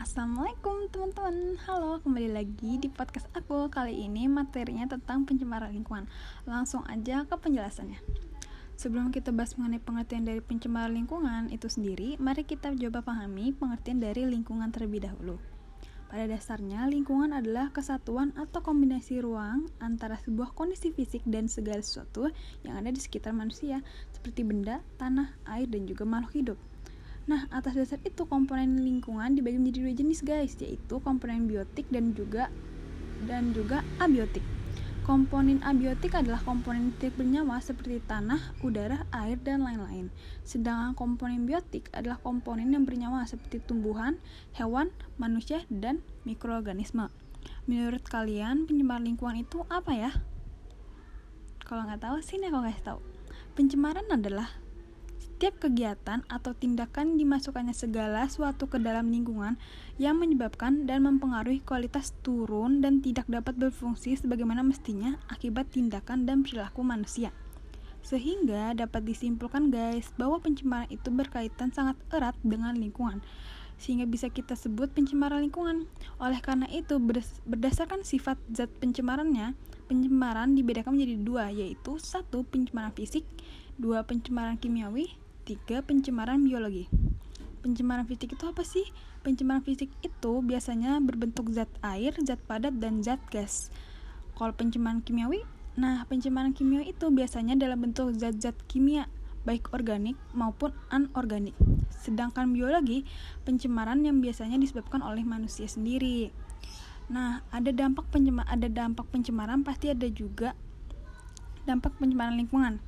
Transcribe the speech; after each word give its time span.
Assalamualaikum 0.00 0.88
teman-teman. 0.88 1.60
Halo, 1.68 2.00
kembali 2.00 2.32
lagi 2.32 2.80
di 2.80 2.88
podcast 2.88 3.28
aku. 3.36 3.68
Kali 3.68 4.08
ini 4.08 4.32
materinya 4.32 4.88
tentang 4.88 5.28
pencemaran 5.28 5.76
lingkungan. 5.76 6.08
Langsung 6.48 6.88
aja 6.88 7.28
ke 7.28 7.36
penjelasannya. 7.36 8.00
Sebelum 8.80 9.12
kita 9.12 9.28
bahas 9.28 9.60
mengenai 9.60 9.76
pengertian 9.76 10.24
dari 10.24 10.40
pencemaran 10.40 10.96
lingkungan 10.96 11.52
itu 11.52 11.68
sendiri 11.68 12.16
Mari 12.16 12.48
kita 12.48 12.72
coba 12.72 13.04
pahami 13.04 13.52
pengertian 13.52 14.00
dari 14.00 14.24
lingkungan 14.24 14.72
terlebih 14.72 15.04
dahulu. 15.04 15.36
Pada 16.08 16.24
dasarnya, 16.24 16.88
lingkungan 16.88 17.36
adalah 17.36 17.68
kesatuan 17.68 18.32
atau 18.40 18.64
kombinasi 18.64 19.20
ruang 19.20 19.68
antara 19.84 20.16
sebuah 20.16 20.56
kondisi 20.56 20.96
fisik 20.96 21.20
dan 21.28 21.44
segala 21.44 21.84
sesuatu 21.84 22.32
yang 22.64 22.80
ada 22.80 22.88
di 22.88 23.04
sekitar 23.04 23.36
manusia, 23.36 23.84
seperti 24.16 24.48
benda, 24.48 24.80
tanah, 24.96 25.36
air, 25.44 25.68
dan 25.68 25.84
juga 25.84 26.08
makhluk 26.08 26.32
hidup. 26.32 26.58
Nah, 27.30 27.46
atas 27.54 27.78
dasar 27.78 28.02
itu 28.02 28.26
komponen 28.26 28.82
lingkungan 28.82 29.38
dibagi 29.38 29.54
menjadi 29.62 29.86
dua 29.86 29.94
jenis 29.94 30.20
guys, 30.26 30.58
yaitu 30.58 30.98
komponen 30.98 31.46
biotik 31.46 31.86
dan 31.86 32.10
juga 32.10 32.50
dan 33.22 33.54
juga 33.54 33.86
abiotik. 34.02 34.42
Komponen 35.06 35.62
abiotik 35.62 36.10
adalah 36.18 36.42
komponen 36.42 36.90
tidak 36.98 37.22
bernyawa 37.22 37.62
seperti 37.62 38.02
tanah, 38.02 38.58
udara, 38.66 39.06
air, 39.14 39.38
dan 39.38 39.62
lain-lain. 39.62 40.10
Sedangkan 40.42 40.98
komponen 40.98 41.46
biotik 41.46 41.86
adalah 41.94 42.18
komponen 42.18 42.74
yang 42.74 42.82
bernyawa 42.82 43.22
seperti 43.30 43.62
tumbuhan, 43.62 44.18
hewan, 44.58 44.90
manusia, 45.14 45.62
dan 45.70 46.02
mikroorganisme. 46.26 47.14
Menurut 47.70 48.02
kalian, 48.10 48.66
pencemaran 48.66 49.06
lingkungan 49.06 49.38
itu 49.38 49.62
apa 49.70 49.94
ya? 49.94 50.10
Kalau 51.62 51.86
nggak 51.86 52.02
tahu, 52.02 52.18
sini 52.26 52.50
aku 52.50 52.66
kasih 52.66 52.82
tahu. 52.82 53.00
Pencemaran 53.54 54.10
adalah 54.10 54.50
setiap 55.40 55.72
kegiatan 55.72 56.20
atau 56.28 56.52
tindakan 56.52 57.16
dimasukkannya 57.16 57.72
segala 57.72 58.28
suatu 58.28 58.68
ke 58.68 58.76
dalam 58.76 59.08
lingkungan 59.08 59.56
yang 59.96 60.20
menyebabkan 60.20 60.84
dan 60.84 61.08
mempengaruhi 61.08 61.64
kualitas 61.64 62.12
turun 62.20 62.84
dan 62.84 63.00
tidak 63.00 63.24
dapat 63.24 63.56
berfungsi 63.56 64.20
sebagaimana 64.20 64.60
mestinya 64.60 65.16
akibat 65.32 65.72
tindakan 65.72 66.28
dan 66.28 66.44
perilaku 66.44 66.84
manusia. 66.84 67.32
Sehingga 68.04 68.76
dapat 68.76 69.00
disimpulkan 69.08 69.72
guys 69.72 70.12
bahwa 70.20 70.44
pencemaran 70.44 70.92
itu 70.92 71.08
berkaitan 71.08 71.72
sangat 71.72 71.96
erat 72.12 72.36
dengan 72.44 72.76
lingkungan 72.76 73.24
sehingga 73.80 74.04
bisa 74.04 74.28
kita 74.28 74.52
sebut 74.60 74.92
pencemaran 74.92 75.40
lingkungan. 75.40 75.88
Oleh 76.20 76.44
karena 76.44 76.68
itu, 76.68 77.00
berdasarkan 77.48 78.04
sifat 78.04 78.36
zat 78.52 78.68
pencemarannya, 78.76 79.56
pencemaran 79.88 80.52
dibedakan 80.52 81.00
menjadi 81.00 81.16
dua, 81.16 81.48
yaitu 81.48 81.96
satu 81.96 82.44
pencemaran 82.44 82.92
fisik, 82.92 83.24
dua 83.80 84.04
pencemaran 84.04 84.60
kimiawi, 84.60 85.16
Tiga, 85.50 85.82
pencemaran 85.82 86.46
biologi. 86.46 86.86
Pencemaran 87.58 88.06
fisik 88.06 88.38
itu 88.38 88.46
apa 88.46 88.62
sih? 88.62 88.86
Pencemaran 89.26 89.66
fisik 89.66 89.90
itu 89.98 90.32
biasanya 90.46 91.02
berbentuk 91.02 91.50
zat 91.50 91.66
air, 91.82 92.14
zat 92.22 92.38
padat, 92.46 92.78
dan 92.78 93.02
zat 93.02 93.18
gas. 93.34 93.74
Kalau 94.38 94.54
pencemaran 94.54 95.02
kimiawi, 95.02 95.42
nah 95.74 96.06
pencemaran 96.06 96.54
kimiawi 96.54 96.94
itu 96.94 97.10
biasanya 97.10 97.58
dalam 97.58 97.82
bentuk 97.82 98.14
zat-zat 98.14 98.54
kimia, 98.70 99.10
baik 99.42 99.74
organik 99.74 100.14
maupun 100.38 100.70
anorganik. 100.86 101.58
Sedangkan 101.98 102.54
biologi, 102.54 103.02
pencemaran 103.42 104.06
yang 104.06 104.22
biasanya 104.22 104.54
disebabkan 104.54 105.02
oleh 105.02 105.26
manusia 105.26 105.66
sendiri. 105.66 106.30
Nah, 107.10 107.42
ada 107.50 107.74
dampak 107.74 108.06
pencemaran, 108.14 108.46
ada 108.46 108.70
dampak 108.70 109.10
pencemaran 109.10 109.66
pasti 109.66 109.90
ada 109.90 110.06
juga 110.14 110.54
dampak 111.66 111.98
pencemaran 111.98 112.38
lingkungan. 112.38 112.78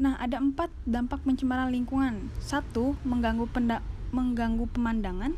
Nah, 0.00 0.16
ada 0.16 0.40
empat 0.40 0.72
dampak 0.88 1.20
pencemaran 1.28 1.68
lingkungan. 1.68 2.32
Satu, 2.40 2.96
mengganggu 3.04 3.44
penda 3.52 3.84
mengganggu 4.16 4.66
pemandangan. 4.72 5.36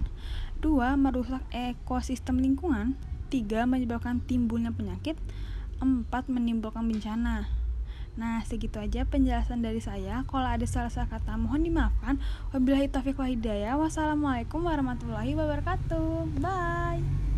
Dua, 0.63 0.95
merusak 0.95 1.43
ekosistem 1.51 2.39
lingkungan. 2.39 2.95
Tiga, 3.27 3.67
menyebabkan 3.67 4.23
timbulnya 4.23 4.71
penyakit. 4.71 5.19
Empat, 5.83 6.31
menimbulkan 6.31 6.87
bencana. 6.87 7.51
Nah, 8.15 8.45
segitu 8.47 8.79
aja 8.79 9.03
penjelasan 9.03 9.67
dari 9.67 9.83
saya. 9.83 10.23
Kalau 10.31 10.47
ada 10.47 10.63
salah-salah 10.63 11.11
kata, 11.11 11.35
mohon 11.35 11.67
dimaafkan. 11.67 12.23
Wabillahi 12.55 12.87
taufiq 12.87 13.19
wa 13.19 13.27
hidayah. 13.27 13.75
Wassalamualaikum 13.75 14.63
warahmatullahi 14.63 15.35
wabarakatuh. 15.35 16.39
Bye. 16.39 17.32